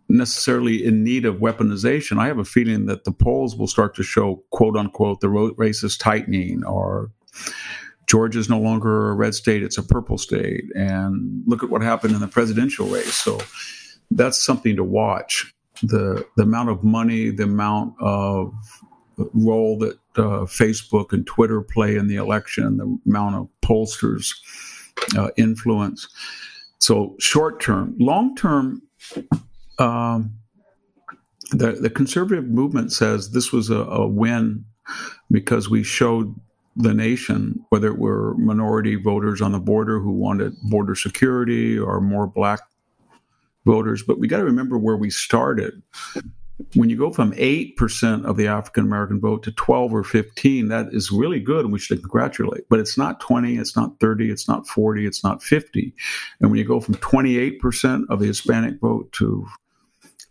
necessarily 0.08 0.84
in 0.84 1.04
need 1.04 1.26
of 1.26 1.36
weaponization. 1.36 2.18
I 2.18 2.28
have 2.28 2.38
a 2.38 2.44
feeling 2.44 2.86
that 2.86 3.04
the 3.04 3.12
polls 3.12 3.54
will 3.54 3.66
start 3.66 3.94
to 3.96 4.02
show 4.02 4.42
quote 4.50 4.76
unquote 4.76 5.20
the 5.20 5.28
race 5.28 5.82
is 5.82 5.98
tightening 5.98 6.64
or 6.64 7.10
Georgia 8.06 8.38
is 8.38 8.48
no 8.48 8.58
longer 8.58 9.10
a 9.10 9.14
red 9.14 9.34
state, 9.34 9.62
it's 9.62 9.76
a 9.76 9.82
purple 9.82 10.16
state. 10.16 10.64
And 10.74 11.42
look 11.46 11.62
at 11.62 11.68
what 11.68 11.82
happened 11.82 12.14
in 12.14 12.20
the 12.20 12.28
presidential 12.28 12.86
race. 12.86 13.14
So 13.14 13.38
that's 14.10 14.42
something 14.42 14.76
to 14.76 14.84
watch 14.84 15.54
the 15.82 16.26
the 16.36 16.42
amount 16.42 16.70
of 16.70 16.84
money, 16.84 17.30
the 17.30 17.44
amount 17.44 17.94
of 18.00 18.52
role 19.34 19.78
that 19.78 19.98
uh, 20.16 20.46
Facebook 20.46 21.12
and 21.12 21.26
Twitter 21.26 21.60
play 21.60 21.96
in 21.96 22.06
the 22.06 22.16
election, 22.16 22.76
the 22.76 22.98
amount 23.06 23.36
of 23.36 23.48
pollsters' 23.62 24.32
uh, 25.16 25.30
influence. 25.36 26.08
So 26.78 27.16
short 27.18 27.60
term, 27.60 27.94
long 27.98 28.36
term, 28.36 28.82
um, 29.78 30.34
the 31.50 31.72
the 31.72 31.90
conservative 31.90 32.46
movement 32.46 32.92
says 32.92 33.30
this 33.30 33.52
was 33.52 33.70
a, 33.70 33.78
a 33.78 34.06
win 34.06 34.64
because 35.30 35.68
we 35.68 35.82
showed 35.82 36.34
the 36.76 36.94
nation, 36.94 37.64
whether 37.70 37.88
it 37.88 37.98
were 37.98 38.34
minority 38.36 38.94
voters 38.94 39.42
on 39.42 39.52
the 39.52 39.58
border 39.58 39.98
who 39.98 40.12
wanted 40.12 40.54
border 40.62 40.94
security 40.94 41.76
or 41.76 42.00
more 42.00 42.26
black 42.26 42.60
voters, 43.64 44.02
but 44.02 44.18
we 44.18 44.28
got 44.28 44.38
to 44.38 44.44
remember 44.44 44.78
where 44.78 44.96
we 44.96 45.10
started. 45.10 45.82
when 46.74 46.90
you 46.90 46.96
go 46.96 47.12
from 47.12 47.32
8% 47.32 48.24
of 48.24 48.36
the 48.36 48.48
African 48.48 48.84
American 48.84 49.20
vote 49.20 49.42
to 49.44 49.52
12 49.52 49.94
or 49.94 50.04
15, 50.04 50.68
that 50.68 50.88
is 50.92 51.10
really 51.10 51.40
good 51.40 51.64
and 51.64 51.72
we 51.72 51.78
should 51.78 52.00
congratulate. 52.00 52.64
But 52.68 52.80
it's 52.80 52.98
not 52.98 53.20
20, 53.20 53.56
it's 53.56 53.76
not 53.76 53.98
30, 54.00 54.30
it's 54.30 54.48
not 54.48 54.66
40, 54.66 55.06
it's 55.06 55.22
not 55.22 55.42
50. 55.42 55.94
And 56.40 56.50
when 56.50 56.58
you 56.58 56.64
go 56.64 56.80
from 56.80 56.96
28% 56.96 58.04
of 58.08 58.20
the 58.20 58.26
Hispanic 58.26 58.80
vote 58.80 59.10
to 59.12 59.46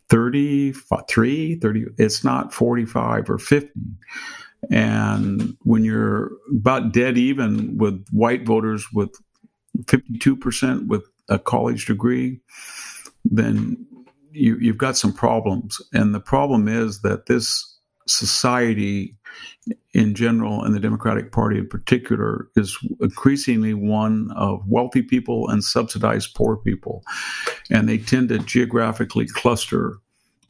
33, 0.10 1.56
30, 1.60 1.86
it's 1.98 2.24
not 2.24 2.54
45 2.54 3.30
or 3.30 3.38
50. 3.38 3.70
And 4.72 5.56
when 5.64 5.84
you're 5.84 6.32
about 6.52 6.92
dead 6.92 7.18
even 7.18 7.78
with 7.78 8.06
white 8.12 8.46
voters 8.46 8.92
with 8.92 9.12
52% 9.84 10.88
with 10.88 11.04
a 11.30 11.38
college 11.38 11.86
degree, 11.86 12.40
then 13.32 13.86
you, 14.32 14.58
you've 14.60 14.78
got 14.78 14.98
some 14.98 15.14
problems. 15.14 15.82
And 15.94 16.14
the 16.14 16.20
problem 16.20 16.68
is 16.68 17.02
that 17.02 17.26
this 17.26 17.76
society 18.08 19.16
in 19.94 20.16
general 20.16 20.64
and 20.64 20.74
the 20.74 20.80
Democratic 20.80 21.32
Party 21.32 21.58
in 21.58 21.68
particular 21.68 22.48
is 22.56 22.78
increasingly 23.02 23.74
one 23.74 24.32
of 24.36 24.62
wealthy 24.68 25.02
people 25.02 25.50
and 25.50 25.64
subsidized 25.64 26.36
poor 26.36 26.56
people. 26.56 27.04
And 27.70 27.90
they 27.90 27.98
tend 27.98 28.30
to 28.30 28.40
geographically 28.40 29.28
cluster 29.28 29.98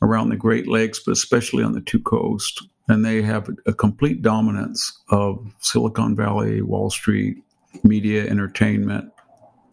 around 0.02 0.30
the 0.30 0.36
Great 0.36 0.68
Lakes, 0.68 1.02
but 1.04 1.14
especially 1.14 1.64
on 1.64 1.74
the 1.74 1.82
two 1.82 2.00
coasts. 2.00 2.64
And 2.88 3.04
they 3.04 3.22
have 3.22 3.50
a 3.66 3.74
complete 3.74 4.22
dominance 4.22 4.98
of 5.10 5.46
Silicon 5.60 6.16
Valley, 6.16 6.62
Wall 6.62 6.90
Street, 6.90 7.38
media, 7.84 8.26
entertainment, 8.28 9.12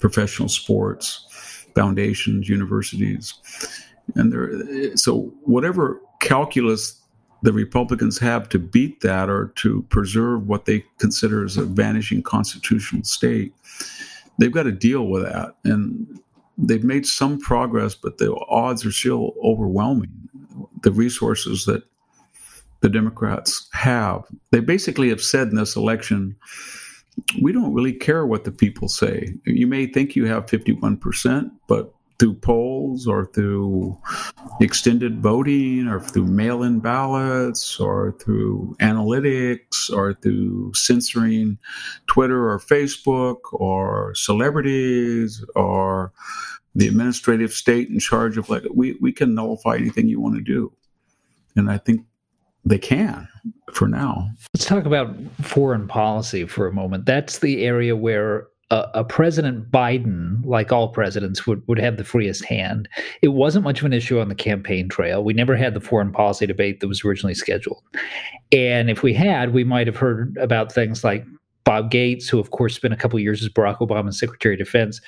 professional 0.01 0.49
sports, 0.49 1.27
foundations, 1.75 2.49
universities 2.49 3.35
and 4.15 4.33
there 4.33 4.97
so 4.97 5.33
whatever 5.45 6.01
calculus 6.21 7.01
the 7.45 7.53
Republicans 7.53 8.19
have 8.19 8.49
to 8.49 8.59
beat 8.59 9.03
that 9.03 9.29
or 9.29 9.53
to 9.57 9.83
preserve 9.91 10.49
what 10.49 10.65
they 10.65 10.83
consider 10.99 11.45
as 11.45 11.59
a 11.59 11.65
vanishing 11.65 12.23
constitutional 12.23 13.05
state, 13.05 13.53
they've 14.39 14.51
got 14.51 14.63
to 14.63 14.73
deal 14.73 15.09
with 15.09 15.25
that. 15.25 15.55
And 15.63 16.21
they've 16.57 16.83
made 16.83 17.05
some 17.05 17.39
progress, 17.39 17.95
but 17.95 18.17
the 18.17 18.35
odds 18.49 18.87
are 18.87 18.93
still 18.93 19.35
overwhelming. 19.45 20.11
The 20.83 20.91
resources 20.91 21.67
that 21.67 21.83
the 22.81 22.89
Democrats 22.89 23.69
have, 23.75 24.25
they 24.51 24.61
basically 24.61 25.11
have 25.11 25.23
said 25.23 25.49
in 25.49 25.57
this 25.57 25.77
election, 25.77 26.37
we 27.41 27.53
don't 27.53 27.73
really 27.73 27.93
care 27.93 28.27
what 28.27 28.45
the 28.45 28.53
people 28.53 28.89
say. 28.89 29.35
You 29.45 29.67
may 29.67 29.87
think 29.87 30.17
you 30.17 30.27
have 30.27 30.47
51%, 30.47 31.51
but 31.69 31.95
through 32.19 32.35
polls 32.35 33.07
or 33.07 33.27
through 33.27 33.99
extended 34.61 35.21
voting 35.21 35.89
or 35.89 36.01
through 36.01 36.27
mail 36.27 36.63
in 36.63 36.79
ballots 36.79 37.81
or 37.81 38.17
through 38.21 38.77
analytics 38.81 39.91
or 39.93 40.15
through 40.15 40.73
censoring 40.75 41.59
Twitter 42.07 42.49
or 42.51 42.59
Facebook 42.59 43.39
or 43.53 44.15
celebrities 44.15 45.45
or 45.57 46.13
the 46.75 46.89
administrative 46.89 47.53
state 47.53 47.89
in 47.89 47.99
charge 47.99 48.37
of 48.37 48.49
like 48.49 48.63
we, 48.73 48.97
we 49.01 49.13
can 49.13 49.35
nullify 49.35 49.77
anything 49.77 50.09
you 50.09 50.21
want 50.21 50.37
to 50.37 50.41
do. 50.41 50.73
And 51.57 51.71
I 51.71 51.79
think 51.79 52.07
they 52.65 52.79
can 52.79 53.29
for 53.73 53.89
now. 53.89 54.29
Let's 54.55 54.65
talk 54.65 54.85
about 54.85 55.15
foreign 55.43 55.87
policy 55.89 56.47
for 56.47 56.67
a 56.67 56.73
moment. 56.73 57.07
That's 57.07 57.41
the 57.41 57.65
area 57.65 57.97
where 57.97 58.47
a, 58.71 59.05
President 59.05 59.71
Biden, 59.71 60.45
like 60.45 60.73
all 60.73 60.89
presidents, 60.89 61.47
would, 61.47 61.63
would 61.69 61.79
have 61.79 61.97
the 61.97 62.05
freest 62.05 62.45
hand. 62.45 62.89
It 63.23 63.29
wasn't 63.29 63.65
much 63.65 63.81
of 63.81 63.85
an 63.85 63.93
issue 63.93 64.19
on 64.19 64.29
the 64.29 64.35
campaign 64.35 64.89
trail. 64.89 65.23
We 65.23 65.35
never 65.35 65.57
had 65.57 65.75
the 65.75 65.81
foreign 65.81 66.11
policy 66.13 66.47
debate 66.47 66.81
that 66.81 66.89
was 66.89 67.05
originally 67.05 67.35
scheduled. 67.35 67.83
And 68.51 68.91
if 68.91 69.03
we 69.03 69.15
had, 69.15 69.53
we 69.53 69.65
might 69.65 69.87
have 69.87 69.97
heard 69.97 70.37
about 70.39 70.73
things 70.73 71.05
like 71.05 71.25
Bob 71.75 71.91
Gates, 71.91 72.29
who 72.29 72.39
of 72.39 72.53
course 72.53 72.77
spent 72.77 72.95
a 72.95 72.97
couple 72.97 73.19
years 73.19 73.43
as 73.43 73.49
Barack 73.49 73.79
Obama's 73.79 74.17
Secretary 74.17 74.55
of 74.55 74.61
Defense, 74.61 75.01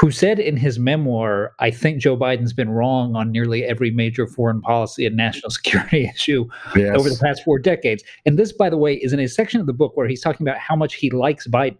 who 0.00 0.10
said 0.10 0.38
in 0.38 0.56
his 0.56 0.78
memoir, 0.78 1.52
I 1.58 1.70
think 1.70 2.00
Joe 2.00 2.16
Biden's 2.16 2.54
been 2.54 2.70
wrong 2.70 3.14
on 3.14 3.30
nearly 3.30 3.62
every 3.62 3.90
major 3.90 4.26
foreign 4.26 4.62
policy 4.62 5.04
and 5.04 5.18
national 5.18 5.50
security 5.58 6.06
issue 6.06 6.46
yes. 6.74 6.96
over 6.98 7.10
the 7.10 7.18
past 7.22 7.44
four 7.44 7.58
decades. 7.58 8.02
And 8.24 8.38
this, 8.38 8.52
by 8.52 8.70
the 8.70 8.78
way, 8.78 8.94
is 8.94 9.12
in 9.12 9.20
a 9.20 9.28
section 9.28 9.60
of 9.60 9.66
the 9.66 9.74
book 9.74 9.98
where 9.98 10.08
he's 10.08 10.22
talking 10.22 10.48
about 10.48 10.58
how 10.58 10.74
much 10.74 10.94
he 10.94 11.10
likes 11.10 11.46
Biden. 11.46 11.76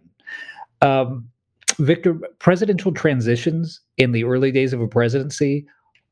Um, 0.83 1.27
Victor, 1.79 2.19
presidential 2.37 2.93
transitions 2.93 3.81
in 3.97 4.11
the 4.11 4.25
early 4.25 4.51
days 4.51 4.73
of 4.73 4.79
a 4.79 4.87
presidency 4.87 5.65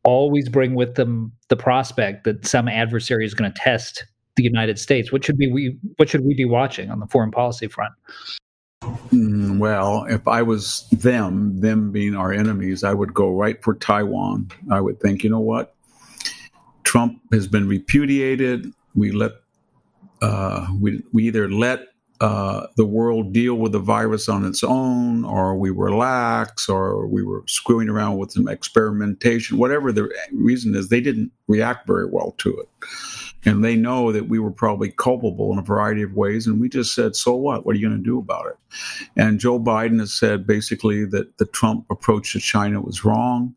always 0.03 0.49
bring 0.49 0.73
with 0.73 0.95
them 0.95 1.31
the 1.49 1.55
prospect 1.55 2.23
that 2.23 2.47
some 2.47 2.67
adversary 2.67 3.25
is 3.25 3.35
going 3.35 3.53
to 3.53 3.59
test 3.59 4.05
the 4.35 4.43
United 4.43 4.79
States. 4.79 5.11
What 5.11 5.23
should 5.23 5.37
we 5.37 5.77
what 5.97 6.09
should 6.09 6.25
we 6.25 6.33
be 6.33 6.45
watching 6.45 6.89
on 6.89 6.99
the 6.99 7.07
foreign 7.07 7.31
policy 7.31 7.67
front? 7.67 7.93
Mm, 9.11 9.59
well, 9.59 10.05
if 10.09 10.27
I 10.27 10.41
was 10.41 10.87
them, 10.91 11.59
them 11.61 11.91
being 11.91 12.15
our 12.15 12.33
enemies, 12.33 12.83
I 12.83 12.93
would 12.93 13.13
go 13.13 13.31
right 13.31 13.61
for 13.63 13.75
Taiwan. 13.75 14.51
I 14.69 14.81
would 14.81 14.99
think, 14.99 15.23
you 15.23 15.29
know 15.29 15.39
what? 15.39 15.75
Trump 16.83 17.21
has 17.31 17.47
been 17.47 17.67
repudiated. 17.67 18.71
We 18.95 19.11
let 19.11 19.31
uh, 20.21 20.67
we 20.79 21.01
we 21.13 21.27
either 21.27 21.49
let 21.49 21.87
uh, 22.21 22.67
the 22.77 22.85
world 22.85 23.33
deal 23.33 23.55
with 23.55 23.71
the 23.71 23.79
virus 23.79 24.29
on 24.29 24.45
its 24.45 24.63
own, 24.63 25.25
or 25.25 25.55
we 25.55 25.69
relax, 25.69 26.69
or 26.69 27.05
we 27.07 27.23
were 27.23 27.43
screwing 27.47 27.89
around 27.89 28.17
with 28.17 28.31
some 28.31 28.47
experimentation, 28.47 29.57
whatever 29.57 29.91
the 29.91 30.09
reason 30.31 30.75
is, 30.75 30.89
they 30.89 31.01
didn't 31.01 31.31
react 31.47 31.85
very 31.85 32.05
well 32.05 32.33
to 32.37 32.57
it. 32.57 32.69
And 33.45 33.63
they 33.63 33.75
know 33.75 34.11
that 34.11 34.29
we 34.29 34.39
were 34.39 34.51
probably 34.51 34.91
culpable 34.91 35.51
in 35.51 35.59
a 35.59 35.63
variety 35.63 36.01
of 36.01 36.13
ways. 36.13 36.47
And 36.47 36.61
we 36.61 36.69
just 36.69 36.95
said, 36.95 37.15
so 37.15 37.35
what? 37.35 37.65
What 37.65 37.75
are 37.75 37.79
you 37.79 37.87
going 37.87 38.01
to 38.01 38.03
do 38.03 38.17
about 38.17 38.47
it? 38.47 38.57
And 39.17 39.39
Joe 39.39 39.59
Biden 39.59 39.99
has 39.99 40.13
said 40.13 40.47
basically 40.47 41.05
that 41.05 41.37
the 41.37 41.45
Trump 41.45 41.85
approach 41.89 42.33
to 42.33 42.39
China 42.39 42.81
was 42.81 43.03
wrong. 43.03 43.55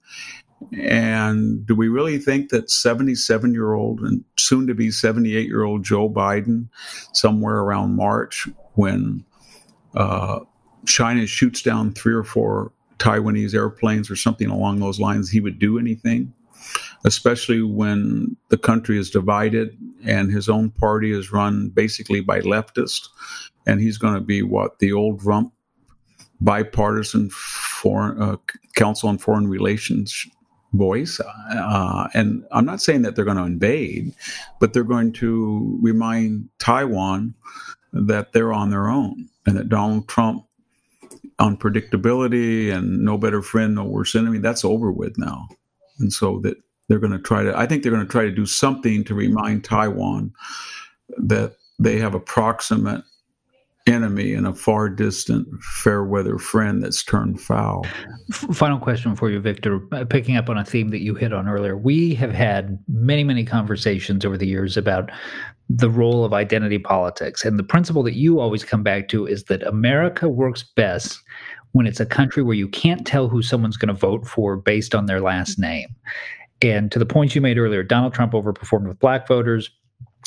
And 0.73 1.64
do 1.66 1.75
we 1.75 1.88
really 1.88 2.19
think 2.19 2.49
that 2.50 2.71
77 2.71 3.52
year 3.52 3.75
old 3.75 4.00
and 4.00 4.25
soon 4.38 4.66
to 4.66 4.75
be 4.75 4.90
78 4.90 5.47
year 5.47 5.64
old 5.64 5.85
Joe 5.85 6.09
Biden, 6.09 6.69
somewhere 7.12 7.59
around 7.59 7.95
March, 7.95 8.49
when 8.75 9.25
uh, 9.95 10.40
China 10.87 11.26
shoots 11.26 11.62
down 11.62 11.93
three 11.93 12.14
or 12.14 12.25
four 12.25 12.73
Taiwanese 12.99 13.55
airplanes 13.55 14.11
or 14.11 14.16
something 14.16 14.49
along 14.49 14.81
those 14.81 14.99
lines, 14.99 15.31
he 15.31 15.40
would 15.40 15.59
do 15.59 15.78
anything? 15.78 16.33
Especially 17.05 17.63
when 17.63 18.37
the 18.49 18.59
country 18.59 18.99
is 18.99 19.11
divided 19.11 19.77
and 20.05 20.33
his 20.33 20.49
own 20.49 20.71
party 20.71 21.13
is 21.13 21.33
run 21.33 21.69
basically 21.69 22.21
by 22.21 22.41
leftists, 22.41 23.09
and 23.67 23.81
he's 23.81 23.99
going 23.99 24.15
to 24.15 24.21
be 24.21 24.43
what 24.43 24.79
the 24.79 24.93
old 24.93 25.25
rump 25.25 25.53
bipartisan 26.41 27.31
foreign 27.31 28.21
uh, 28.21 28.37
council 28.75 29.09
on 29.09 29.19
foreign 29.19 29.49
relations 29.49 30.27
voice. 30.73 31.21
Uh, 31.51 32.09
and 32.15 32.45
I'm 32.53 32.65
not 32.67 32.81
saying 32.81 33.03
that 33.03 33.17
they're 33.17 33.25
going 33.25 33.37
to 33.37 33.45
invade, 33.45 34.15
but 34.61 34.73
they're 34.73 34.85
going 34.85 35.13
to 35.15 35.79
remind 35.81 36.49
Taiwan 36.59 37.35
that 37.93 38.33
they're 38.33 38.53
on 38.53 38.71
their 38.71 38.89
own 38.89 39.29
and 39.47 39.57
that 39.57 39.69
Donald 39.69 40.09
Trump 40.09 40.45
unpredictability 41.39 42.73
and 42.73 43.05
no 43.05 43.17
better 43.17 43.43
friend, 43.43 43.75
no 43.75 43.85
worse 43.85 44.15
enemy, 44.15 44.39
that's 44.39 44.65
over 44.65 44.91
with 44.91 45.17
now. 45.19 45.49
And 45.99 46.12
so 46.12 46.41
that 46.43 46.57
they're 46.88 46.99
going 46.99 47.12
to 47.12 47.19
try 47.19 47.43
to, 47.43 47.57
I 47.57 47.67
think 47.67 47.83
they're 47.83 47.93
going 47.93 48.07
to 48.07 48.11
try 48.11 48.25
to 48.25 48.31
do 48.31 48.47
something 48.47 49.05
to 49.05 49.15
remind 49.15 49.65
Taiwan 49.65 50.33
that 51.19 51.57
they 51.79 51.99
have 51.99 52.15
a 52.15 52.21
proximate 52.21 53.03
enemy 53.87 54.35
and 54.35 54.47
a 54.47 54.53
far 54.53 54.88
distant 54.88 55.47
fair 55.62 56.03
weather 56.05 56.38
friend 56.38 56.83
that's 56.83 57.05
turned 57.05 57.41
foul. 57.41 57.87
Final 58.33 58.79
question 58.79 59.15
for 59.15 59.31
you, 59.31 59.38
Victor. 59.38 59.81
Uh, 59.93 60.05
picking 60.05 60.37
up 60.37 60.49
on 60.49 60.59
a 60.59 60.65
theme 60.65 60.88
that 60.88 61.03
you 61.03 61.15
hit 61.15 61.33
on 61.33 61.49
earlier, 61.49 61.76
we 61.76 62.15
have 62.15 62.33
had 62.33 62.79
many, 62.88 63.23
many 63.23 63.45
conversations 63.45 64.25
over 64.25 64.37
the 64.37 64.47
years 64.47 64.76
about 64.76 65.11
the 65.69 65.91
role 65.91 66.25
of 66.25 66.33
identity 66.33 66.79
politics. 66.79 67.45
And 67.45 67.59
the 67.59 67.65
principle 67.65 68.03
that 68.05 68.15
you 68.15 68.41
always 68.41 68.65
come 68.65 68.83
back 68.83 69.09
to 69.09 69.26
is 69.26 69.45
that 69.45 69.62
America 69.62 70.29
works 70.29 70.62
best 70.62 71.21
when 71.73 71.87
it's 71.87 72.00
a 72.00 72.06
country 72.06 72.42
where 72.42 72.56
you 72.56 72.68
can't 72.68 73.06
tell 73.06 73.28
who 73.28 73.42
someone's 73.42 73.76
going 73.76 73.88
to 73.88 73.94
vote 73.94 74.26
for 74.26 74.56
based 74.56 74.94
on 74.94 75.06
their 75.06 75.20
last 75.20 75.52
mm-hmm. 75.52 75.70
name. 75.70 75.88
And 76.62 76.90
to 76.92 76.99
the 76.99 77.06
point 77.06 77.35
you 77.35 77.40
made 77.40 77.58
earlier, 77.58 77.82
Donald 77.82 78.14
Trump 78.14 78.32
overperformed 78.32 78.88
with 78.88 78.99
black 78.99 79.28
voters. 79.28 79.70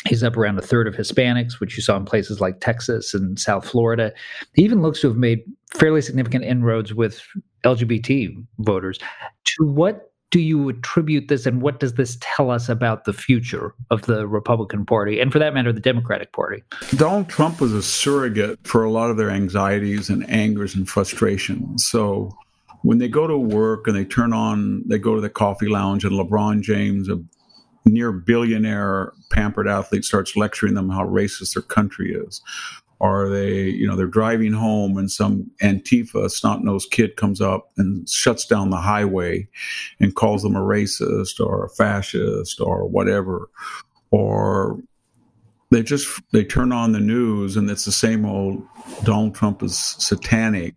He's 0.08 0.24
up 0.24 0.38
around 0.38 0.58
a 0.58 0.62
third 0.62 0.88
of 0.88 0.96
Hispanics, 0.96 1.60
which 1.60 1.76
you 1.76 1.84
saw 1.84 1.98
in 1.98 2.06
places 2.06 2.40
like 2.40 2.62
Texas 2.62 3.14
and 3.14 3.38
South 3.38 3.68
Florida. 3.68 4.14
He 4.54 4.64
even 4.64 4.82
looks 4.82 5.02
to 5.02 5.08
have 5.08 5.18
made 5.18 5.40
fairly 5.76 6.02
significant 6.02 6.46
inroads 6.46 6.94
with 6.94 7.22
LGBT 7.66 8.34
voters. 8.60 9.00
To 9.00 9.66
what 9.66 10.09
do 10.32 10.40
you 10.40 10.70
attribute 10.70 11.28
this, 11.28 11.46
and 11.46 11.62
what 11.62 11.80
does 11.80 11.96
this 11.96 12.18
tell 12.22 12.52
us 12.52 12.70
about 12.70 13.06
the 13.06 13.14
future 13.14 13.74
of 13.90 14.04
the 14.04 14.28
Republican 14.28 14.86
Party, 14.86 15.20
and 15.20 15.32
for 15.32 15.40
that 15.40 15.54
matter, 15.54 15.74
the 15.74 15.80
Democratic 15.80 16.32
Party? 16.34 16.64
Donald 16.96 17.30
Trump 17.30 17.60
was 17.60 17.74
a 17.74 17.82
surrogate 17.82 18.60
for 18.64 18.84
a 18.84 18.92
lot 18.92 19.10
of 19.10 19.18
their 19.18 19.32
anxieties 19.32 20.10
and 20.10 20.30
angers 20.30 20.76
and 20.76 20.88
frustrations. 20.88 21.86
So 21.86 22.38
when 22.84 23.00
they 23.00 23.08
go 23.08 23.26
to 23.26 23.38
work 23.38 23.88
and 23.88 23.96
they 23.96 24.06
turn 24.06 24.32
on, 24.34 24.84
they 24.88 25.00
go 25.00 25.16
to 25.16 25.22
the 25.22 25.30
coffee 25.30 25.68
lounge, 25.68 26.06
and 26.06 26.14
LeBron 26.14 26.62
James, 26.62 27.10
a 27.10 27.20
near 27.86 28.12
billionaire 28.12 29.14
pampered 29.32 29.68
athlete 29.68 30.06
starts 30.06 30.36
lecturing 30.36 30.76
them 30.76 30.90
how 30.90 31.04
racist 31.06 31.56
their 31.56 31.64
country 31.64 32.14
is 32.14 32.42
or 33.00 33.30
they 33.30 33.64
you 33.64 33.88
know 33.88 33.96
they're 33.96 34.08
driving 34.08 34.54
home 34.54 34.98
and 34.98 35.12
some 35.12 35.50
antifa 35.62 36.30
snot-nosed 36.30 36.92
kid 36.92 37.16
comes 37.16 37.40
up 37.40 37.72
and 37.78 38.08
shuts 38.10 38.46
down 38.46 38.70
the 38.70 38.78
highway 38.78 39.48
and 40.00 40.16
calls 40.16 40.44
them 40.44 40.56
a 40.56 40.62
racist 40.62 41.40
or 41.40 41.66
a 41.66 41.70
fascist 41.70 42.60
or 42.60 42.88
whatever. 42.88 43.50
Or 44.12 44.80
they 45.72 45.84
just 45.84 46.22
they 46.34 46.44
turn 46.44 46.72
on 46.72 46.92
the 46.92 47.00
news 47.00 47.56
and 47.56 47.70
it's 47.70 47.86
the 47.86 47.92
same 47.92 48.26
old 48.26 48.62
donald 49.04 49.36
trump 49.36 49.64
is 49.64 49.78
satanic. 49.78 50.76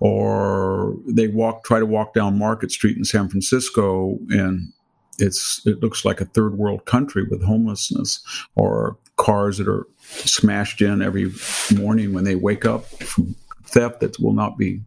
Or 0.00 0.96
they 1.06 1.28
walk 1.28 1.64
try 1.64 1.78
to 1.78 1.86
walk 1.86 2.12
down 2.12 2.36
market 2.38 2.72
street 2.72 2.96
in 2.96 3.04
san 3.04 3.28
francisco 3.28 4.18
and 4.30 4.72
it's 5.18 5.64
it 5.66 5.80
looks 5.80 6.04
like 6.04 6.20
a 6.20 6.24
third 6.24 6.58
world 6.58 6.84
country 6.86 7.22
with 7.30 7.42
homelessness 7.44 8.20
or 8.56 8.98
cars 9.16 9.58
that 9.58 9.68
are 9.68 9.86
smashed 10.02 10.82
in 10.82 11.02
every 11.02 11.32
morning 11.74 12.12
when 12.12 12.24
they 12.24 12.34
wake 12.34 12.64
up 12.64 12.86
from 12.86 13.34
theft 13.64 14.00
that 14.00 14.18
will 14.20 14.32
not 14.32 14.58
be 14.58 14.80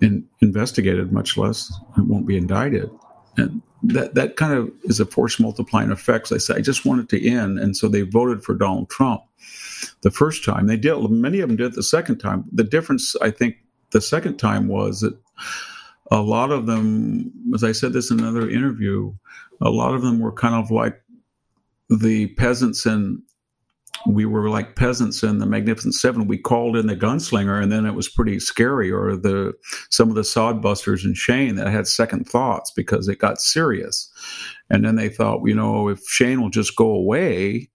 in, 0.00 0.26
investigated, 0.40 1.12
much 1.12 1.36
less 1.36 1.72
it 1.96 2.04
won't 2.04 2.26
be 2.26 2.36
indicted. 2.36 2.90
And 3.36 3.62
that 3.82 4.14
that 4.14 4.36
kind 4.36 4.54
of 4.54 4.70
is 4.84 5.00
a 5.00 5.04
force 5.04 5.38
multiplying 5.38 5.90
effect. 5.90 6.32
I 6.32 6.38
say 6.38 6.54
I 6.54 6.60
just 6.60 6.86
want 6.86 7.00
it 7.00 7.08
to 7.10 7.28
end, 7.28 7.58
and 7.58 7.76
so 7.76 7.88
they 7.88 8.02
voted 8.02 8.42
for 8.42 8.54
Donald 8.54 8.88
Trump 8.88 9.22
the 10.02 10.10
first 10.10 10.44
time. 10.44 10.66
They 10.66 10.76
did. 10.76 10.96
Many 11.10 11.40
of 11.40 11.48
them 11.48 11.56
did 11.56 11.74
the 11.74 11.82
second 11.82 12.18
time. 12.18 12.44
The 12.52 12.64
difference, 12.64 13.14
I 13.20 13.30
think, 13.30 13.56
the 13.90 14.00
second 14.00 14.38
time 14.38 14.68
was 14.68 15.00
that 15.00 15.16
a 16.10 16.22
lot 16.22 16.50
of 16.50 16.66
them, 16.66 17.32
as 17.54 17.64
I 17.64 17.72
said 17.72 17.92
this 17.92 18.10
in 18.10 18.20
another 18.20 18.48
interview, 18.48 19.12
a 19.60 19.70
lot 19.70 19.94
of 19.94 20.02
them 20.02 20.20
were 20.20 20.32
kind 20.32 20.54
of 20.54 20.70
like 20.70 21.00
the 21.90 22.28
peasants 22.28 22.86
in 22.86 23.22
we 24.06 24.26
were 24.26 24.50
like 24.50 24.76
peasants 24.76 25.22
in 25.22 25.38
the 25.38 25.46
Magnificent 25.46 25.94
Seven. 25.94 26.26
We 26.26 26.38
called 26.38 26.76
in 26.76 26.86
the 26.86 26.96
gunslinger, 26.96 27.62
and 27.62 27.72
then 27.72 27.86
it 27.86 27.94
was 27.94 28.08
pretty 28.08 28.38
scary. 28.38 28.90
Or 28.90 29.16
the 29.16 29.54
some 29.90 30.08
of 30.08 30.14
the 30.14 30.22
sodbusters 30.22 31.04
in 31.04 31.14
Shane 31.14 31.56
that 31.56 31.68
had 31.68 31.86
second 31.86 32.24
thoughts 32.28 32.70
because 32.70 33.08
it 33.08 33.18
got 33.18 33.40
serious, 33.40 34.10
and 34.70 34.84
then 34.84 34.96
they 34.96 35.08
thought, 35.08 35.46
you 35.46 35.54
know, 35.54 35.88
if 35.88 36.00
Shane 36.06 36.40
will 36.40 36.50
just 36.50 36.76
go 36.76 36.90
away, 36.90 37.70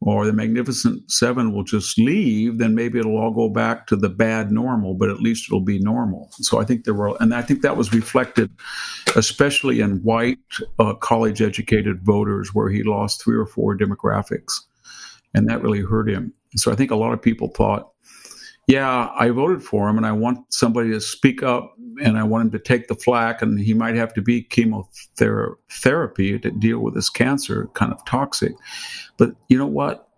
or 0.00 0.26
the 0.26 0.32
Magnificent 0.32 1.10
Seven 1.10 1.52
will 1.52 1.64
just 1.64 1.98
leave, 1.98 2.58
then 2.58 2.74
maybe 2.74 2.98
it'll 2.98 3.18
all 3.18 3.32
go 3.32 3.48
back 3.48 3.86
to 3.88 3.96
the 3.96 4.08
bad 4.08 4.50
normal, 4.50 4.94
but 4.94 5.10
at 5.10 5.20
least 5.20 5.46
it'll 5.48 5.60
be 5.60 5.78
normal. 5.78 6.30
So 6.32 6.58
I 6.60 6.64
think 6.64 6.84
there 6.84 6.94
were, 6.94 7.16
and 7.20 7.34
I 7.34 7.42
think 7.42 7.62
that 7.62 7.76
was 7.76 7.92
reflected 7.92 8.50
especially 9.16 9.80
in 9.80 10.02
white 10.02 10.38
uh, 10.78 10.94
college 10.94 11.42
educated 11.42 12.02
voters 12.02 12.54
where 12.54 12.70
he 12.70 12.82
lost 12.82 13.22
three 13.22 13.36
or 13.36 13.46
four 13.46 13.76
demographics. 13.76 14.52
And 15.34 15.48
that 15.48 15.62
really 15.62 15.82
hurt 15.82 16.08
him. 16.08 16.32
So 16.56 16.72
I 16.72 16.74
think 16.74 16.90
a 16.90 16.96
lot 16.96 17.12
of 17.12 17.22
people 17.22 17.48
thought, 17.48 17.90
yeah, 18.66 19.10
I 19.18 19.30
voted 19.30 19.64
for 19.64 19.88
him 19.88 19.96
and 19.96 20.06
I 20.06 20.12
want 20.12 20.52
somebody 20.52 20.90
to 20.90 21.00
speak 21.00 21.42
up 21.42 21.74
and 22.02 22.16
I 22.16 22.22
want 22.22 22.44
him 22.44 22.50
to 22.52 22.58
take 22.58 22.86
the 22.88 22.94
flack 22.94 23.42
and 23.42 23.58
he 23.58 23.74
might 23.74 23.96
have 23.96 24.14
to 24.14 24.22
be 24.22 24.42
chemotherapy 24.42 26.38
to 26.38 26.50
deal 26.52 26.78
with 26.78 26.94
his 26.94 27.10
cancer, 27.10 27.68
kind 27.74 27.92
of 27.92 28.04
toxic. 28.04 28.52
But 29.16 29.34
you 29.48 29.58
know 29.58 29.66
what? 29.66 30.08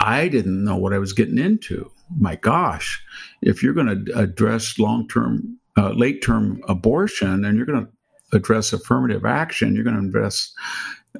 I 0.00 0.28
didn't 0.28 0.64
know 0.64 0.76
what 0.76 0.92
I 0.92 0.98
was 0.98 1.12
getting 1.12 1.38
into. 1.38 1.90
My 2.18 2.36
gosh, 2.36 3.02
if 3.42 3.62
you're 3.62 3.74
going 3.74 4.04
to 4.04 4.18
address 4.18 4.78
long 4.78 5.08
term, 5.08 5.58
uh, 5.76 5.90
late 5.90 6.22
term 6.22 6.62
abortion 6.68 7.44
and 7.44 7.56
you're 7.56 7.66
going 7.66 7.86
to 7.86 7.92
address 8.36 8.72
affirmative 8.72 9.24
action, 9.24 9.74
you're 9.74 9.84
going 9.84 10.00
to 10.00 10.08
address, 10.08 10.52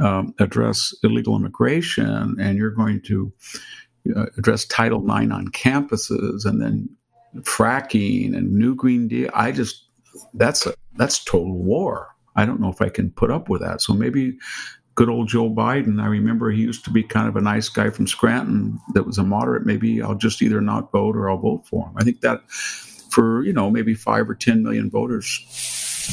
um, 0.00 0.34
address 0.38 0.94
illegal 1.02 1.37
immigration, 1.37 2.37
and 2.40 2.58
you're 2.58 2.70
going 2.70 3.00
to 3.02 3.32
uh, 4.16 4.26
address 4.37 4.64
Title 4.64 5.02
IX 5.02 5.32
on 5.32 5.48
campuses 5.48 6.44
and 6.44 6.62
then 6.62 6.88
fracking 7.40 8.37
and 8.37 8.52
new 8.52 8.74
Green 8.74 9.08
Deal. 9.08 9.30
I 9.34 9.52
just, 9.52 9.84
that's 10.34 10.66
a, 10.66 10.74
that's 10.96 11.22
total 11.22 11.58
war. 11.58 12.08
I 12.37 12.46
don't 12.46 12.61
know 12.61 12.70
if 12.70 12.80
I 12.80 12.88
can 12.88 13.11
put 13.11 13.30
up 13.30 13.48
with 13.48 13.61
that. 13.61 13.82
So 13.82 13.92
maybe 13.92 14.38
good 14.94 15.08
old 15.08 15.28
Joe 15.28 15.50
Biden. 15.50 16.02
I 16.02 16.06
remember 16.06 16.50
he 16.50 16.62
used 16.62 16.84
to 16.84 16.90
be 16.90 17.02
kind 17.02 17.28
of 17.28 17.37
a 17.37 17.40
nice 17.40 17.68
guy 17.68 17.90
from 17.90 18.06
Scranton 18.06 18.80
that 18.94 19.06
was 19.06 19.18
a 19.18 19.22
moderate. 19.22 19.66
Maybe 19.66 20.02
I'll 20.02 20.14
just 20.14 20.42
either 20.42 20.61
not 20.61 20.90
vote 20.90 21.16
or 21.16 21.30
I'll 21.30 21.38
vote 21.38 21.66
for 21.66 21.87
him. 21.87 21.94
I 21.96 22.04
think 22.04 22.20
that 22.22 22.48
for, 23.11 23.44
you 23.44 23.52
know, 23.52 23.70
maybe 23.70 23.94
five 23.94 24.28
or 24.28 24.34
10 24.34 24.62
million 24.62 24.90
voters 24.90 25.44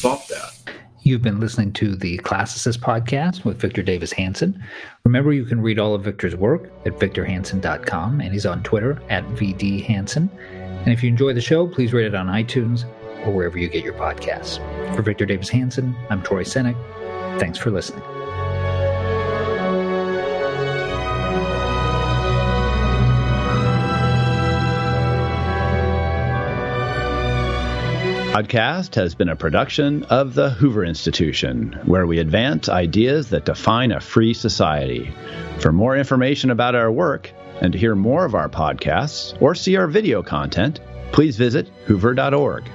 thought 0.02 0.28
that. 0.28 0.65
You've 1.06 1.22
been 1.22 1.40
listening 1.40 1.72
to 1.74 1.96
the 1.96 2.18
Classicist 2.18 2.80
podcast 2.80 3.46
with 3.46 3.62
Victor 3.62 3.84
Davis 3.84 4.12
Hanson. 4.12 4.60
Remember, 5.04 5.32
you 5.32 5.46
can 5.46 5.62
read 5.62 5.78
all 5.78 5.94
of 5.94 6.04
Victor's 6.04 6.36
work 6.36 6.72
at 6.84 6.94
victorhanson.com, 6.94 8.22
and 8.22 8.34
he's 8.34 8.48
on 8.48 8.64
Twitter 8.64 9.00
at 9.08 9.24
VDHanson. 9.36 10.32
And 10.50 10.88
if 10.88 11.04
you 11.04 11.10
enjoy 11.10 11.34
the 11.34 11.42
show, 11.42 11.68
please 11.68 11.94
rate 11.94 12.08
it 12.08 12.16
on 12.16 12.26
iTunes 12.26 12.86
or 13.24 13.32
wherever 13.32 13.60
you 13.60 13.70
get 13.70 13.84
your 13.84 13.94
podcasts. 13.94 14.58
For 14.96 15.04
Victor 15.04 15.28
Davis 15.28 15.48
Hanson, 15.48 15.96
I'm 16.10 16.24
Troy 16.24 16.44
Senik. 16.44 16.76
Thanks 17.40 17.60
for 17.60 17.70
listening. 17.70 18.02
Podcast 28.36 28.96
has 28.96 29.16
been 29.16 29.30
a 29.30 29.36
production 29.38 30.04
of 30.10 30.34
the 30.34 30.50
Hoover 30.50 30.84
Institution, 30.84 31.80
where 31.86 32.06
we 32.06 32.20
advance 32.20 32.68
ideas 32.68 33.30
that 33.30 33.46
define 33.46 33.94
a 33.94 34.02
free 34.02 34.34
society. 34.34 35.10
For 35.62 35.72
more 35.72 35.96
information 35.96 36.50
about 36.50 36.76
our 36.76 36.92
work 36.92 37.32
and 37.62 37.72
to 37.72 37.80
hear 37.80 37.96
more 37.96 38.26
of 38.26 38.36
our 38.36 38.50
podcasts 38.50 39.42
or 39.42 39.56
see 39.56 39.78
our 39.78 39.88
video 39.88 40.22
content, 40.22 40.82
please 41.14 41.38
visit 41.38 41.70
hoover.org. 41.86 42.70